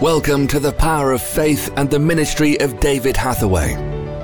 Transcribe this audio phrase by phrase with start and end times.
[0.00, 3.74] Welcome to the Power of Faith and the ministry of David Hathaway.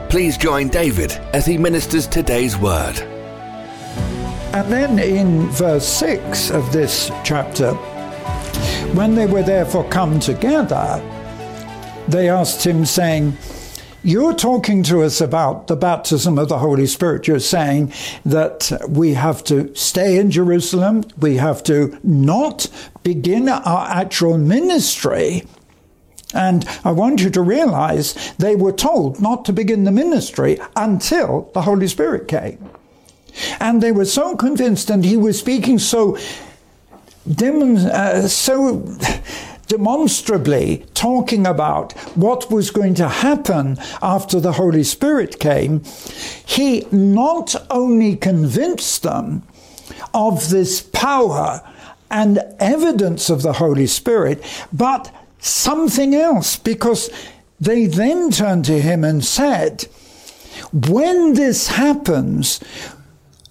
[0.09, 2.97] Please join David as he ministers today's word.
[4.53, 7.73] And then in verse 6 of this chapter,
[8.95, 11.03] when they were therefore come together,
[12.07, 13.37] they asked him, saying,
[14.05, 17.27] You're talking to us about the baptism of the Holy Spirit.
[17.27, 17.93] You're saying
[18.25, 22.69] that we have to stay in Jerusalem, we have to not
[23.03, 25.43] begin our actual ministry
[26.35, 31.51] and I want you to realize they were told not to begin the ministry until
[31.55, 32.71] the Holy Spirit came.
[33.61, 36.19] And they were so convinced, and he was speaking so,
[37.29, 38.81] demon- uh, so
[39.67, 45.83] demonstrably talking about what was going to happen after the Holy Spirit came,
[46.47, 49.43] he not only convinced them
[50.13, 51.61] of this power
[52.11, 55.13] and evidence of the Holy Spirit, but
[55.45, 57.11] something else because
[57.61, 59.87] they then turned to him and said,
[60.73, 62.61] When this happens,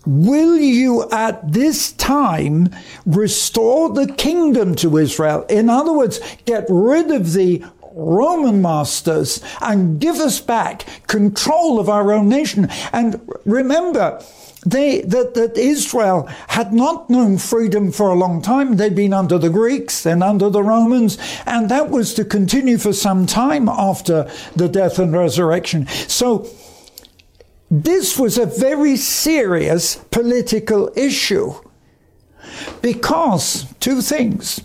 [0.06, 2.70] will you at this time
[3.06, 5.46] restore the kingdom to Israel?
[5.50, 7.64] In other words, get rid of the
[7.96, 12.70] Roman masters and give us back control of our own nation.
[12.92, 14.22] And remember,
[14.66, 18.78] they, that, that Israel had not known freedom for a long time.
[18.78, 22.94] They'd been under the Greeks, then under the Romans, and that was to continue for
[22.94, 25.88] some time after the death and resurrection.
[25.88, 26.48] So,
[27.70, 31.54] this was a very serious political issue
[32.82, 34.62] because two things,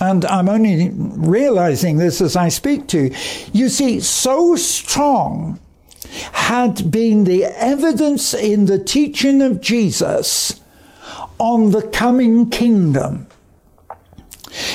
[0.00, 3.14] and I'm only realizing this as I speak to you.
[3.52, 5.58] You see, so strong
[6.32, 10.60] had been the evidence in the teaching of Jesus
[11.38, 13.26] on the coming kingdom.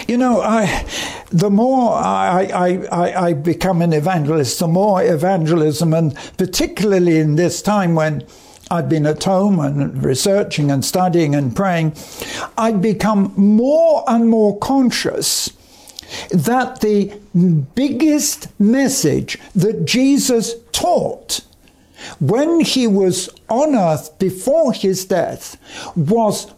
[0.07, 0.85] You know, I,
[1.29, 2.49] the more I,
[2.91, 8.25] I, I, become an evangelist, the more evangelism, and particularly in this time when
[8.69, 11.95] I've been at home and researching and studying and praying,
[12.57, 15.51] I become more and more conscious
[16.31, 17.13] that the
[17.75, 21.41] biggest message that Jesus taught
[22.19, 25.57] when he was on earth before his death
[25.95, 26.53] was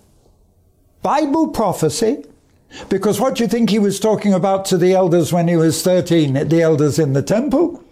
[1.01, 2.25] Bible prophecy.
[2.87, 5.83] Because what do you think he was talking about to the elders when he was
[5.83, 7.83] 13, the elders in the temple?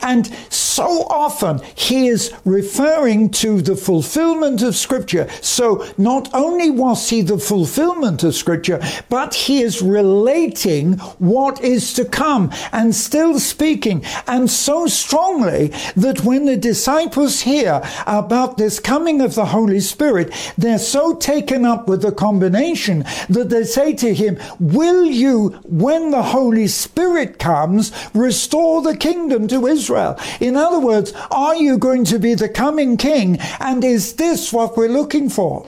[0.00, 0.32] And
[0.76, 5.26] so often he is referring to the fulfillment of Scripture.
[5.40, 11.94] So not only was he the fulfillment of Scripture, but he is relating what is
[11.94, 18.78] to come and still speaking, and so strongly that when the disciples hear about this
[18.78, 23.94] coming of the Holy Spirit, they're so taken up with the combination that they say
[23.94, 30.18] to him, Will you, when the Holy Spirit comes, restore the kingdom to Israel?
[30.38, 33.38] In other words, are you going to be the coming king?
[33.60, 35.66] And is this what we're looking for?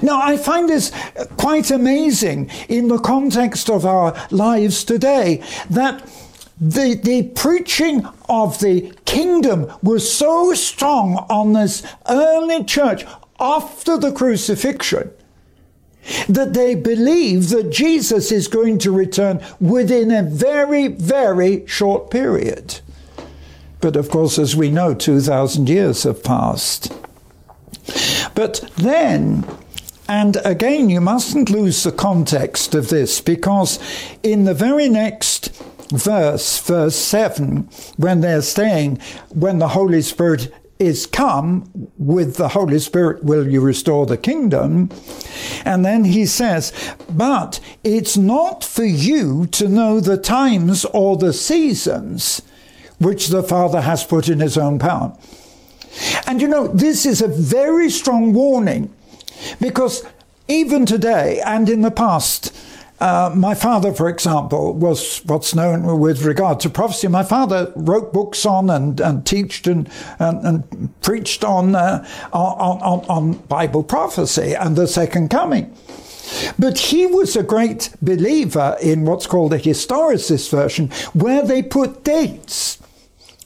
[0.00, 0.92] Now, I find this
[1.36, 6.06] quite amazing in the context of our lives today that
[6.60, 13.04] the, the preaching of the kingdom was so strong on this early church
[13.40, 15.10] after the crucifixion
[16.28, 22.80] that they believe that Jesus is going to return within a very, very short period.
[23.82, 26.90] But of course, as we know, 2,000 years have passed.
[28.34, 29.44] But then,
[30.08, 33.80] and again, you mustn't lose the context of this because
[34.22, 35.48] in the very next
[35.90, 39.00] verse, verse 7, when they're saying,
[39.30, 44.90] when the Holy Spirit is come, with the Holy Spirit will you restore the kingdom.
[45.64, 46.72] And then he says,
[47.10, 52.42] but it's not for you to know the times or the seasons
[53.02, 55.16] which the Father has put in his own power.
[56.26, 58.92] And you know, this is a very strong warning
[59.60, 60.04] because
[60.48, 62.54] even today and in the past,
[63.00, 67.08] uh, my father, for example, was what's known with regard to prophecy.
[67.08, 69.90] My father wrote books on and, and taught and,
[70.20, 75.76] and, and, preached on, uh, on, on, on Bible prophecy and the second coming.
[76.58, 82.04] But he was a great believer in what's called a historicist version, where they put
[82.04, 82.78] dates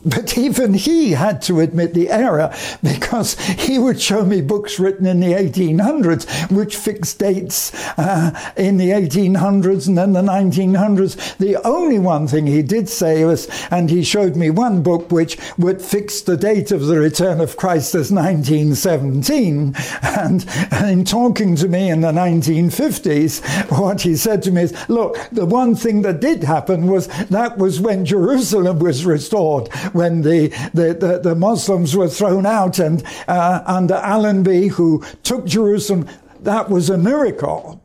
[0.06, 5.04] But even he had to admit the error because he would show me books written
[5.04, 11.36] in the 1800s which fixed dates uh, in the 1800s and then the 1900s.
[11.38, 15.38] The only one thing he did say was, and he showed me one book which
[15.58, 19.74] would fix the date of the return of Christ as 1917.
[20.02, 23.42] And, and in talking to me in the 1950s,
[23.76, 27.58] what he said to me is, look, the one thing that did happen was that
[27.58, 33.02] was when Jerusalem was restored when the, the, the, the Muslims were thrown out and
[33.28, 36.08] uh, under Allenby, who took Jerusalem,
[36.40, 37.82] that was a miracle.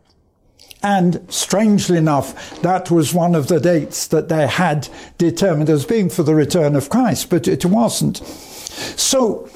[0.83, 6.09] And strangely enough, that was one of the dates that they had determined as being
[6.09, 8.17] for the return of Christ, but it wasn't.
[8.17, 9.49] So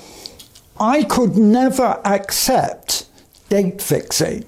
[0.79, 3.07] I could never accept
[3.49, 4.45] date fixing.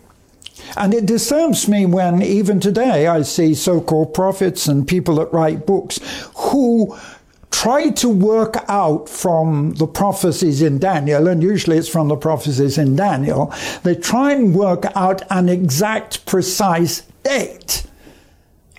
[0.76, 5.32] And it disturbs me when even today I see so called prophets and people that
[5.32, 6.00] write books
[6.36, 6.98] who
[7.58, 12.78] try to work out from the prophecies in Daniel, and usually it's from the prophecies
[12.78, 13.52] in Daniel,
[13.82, 17.84] they try and work out an exact, precise date.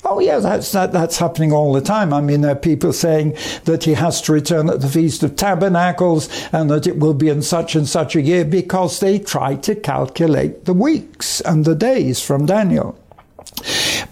[0.05, 2.13] Oh, yeah, that's, that, that's happening all the time.
[2.13, 5.35] I mean, there are people saying that he has to return at the Feast of
[5.35, 9.57] Tabernacles and that it will be in such and such a year because they try
[9.57, 12.97] to calculate the weeks and the days from Daniel.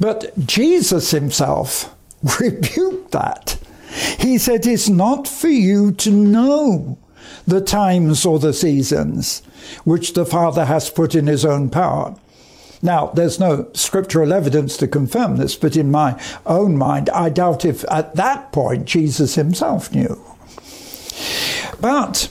[0.00, 1.94] But Jesus himself
[2.40, 3.55] rebuked that.
[4.18, 6.98] He said, It's not for you to know
[7.46, 9.42] the times or the seasons
[9.84, 12.16] which the Father has put in his own power.
[12.82, 17.64] Now, there's no scriptural evidence to confirm this, but in my own mind, I doubt
[17.64, 20.20] if at that point Jesus himself knew.
[21.80, 22.28] But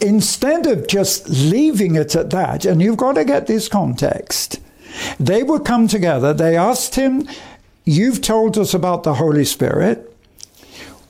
[0.00, 4.60] instead of just leaving it at that, and you've got to get this context,
[5.20, 7.28] they would come together, they asked him,
[7.84, 10.15] You've told us about the Holy Spirit.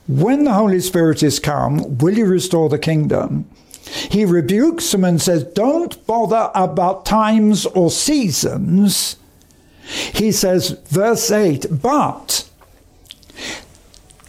[0.07, 3.49] When the Holy Spirit is come, will you restore the kingdom?
[4.09, 9.17] He rebukes them and says, Don't bother about times or seasons.
[9.87, 12.49] He says, verse 8, but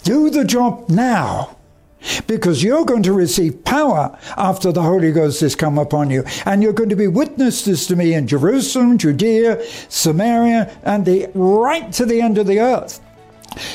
[0.05, 1.57] do the job now
[2.27, 6.25] because you're going to receive power after the Holy Ghost has come upon you.
[6.47, 11.93] And you're going to be witnesses to me in Jerusalem, Judea, Samaria, and the, right
[11.95, 13.01] to the end of the earth.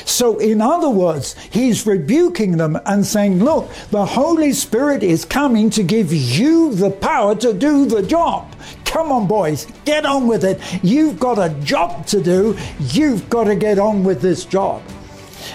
[0.04, 5.70] So, in other words, he's rebuking them and saying, Look, the Holy Spirit is coming
[5.70, 8.54] to give you the power to do the job.
[8.84, 10.60] Come on, boys, get on with it.
[10.84, 12.56] You've got a job to do.
[12.78, 14.82] You've got to get on with this job.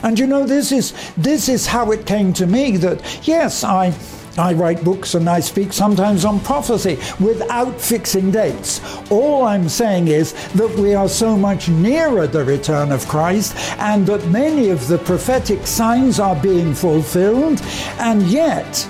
[0.04, 3.92] And you know, this is this is how it came to me that yes, I
[4.40, 8.82] I write books and I speak sometimes on prophecy without fixing dates.
[9.12, 14.08] All I'm saying is that we are so much nearer the return of Christ and
[14.08, 17.62] that many of the prophetic signs are being fulfilled,
[18.00, 18.88] and yet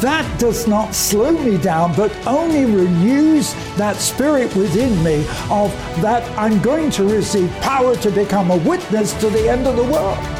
[0.00, 6.22] that does not slow me down, but only renews that spirit within me of that
[6.38, 10.39] I'm going to receive power to become a witness to the end of the world.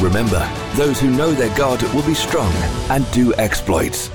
[0.00, 2.52] Remember, those who know their God will be strong
[2.88, 4.10] and do exploits.